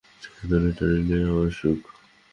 [0.21, 1.81] যাক, দলে টানিল এই আমার সুখ।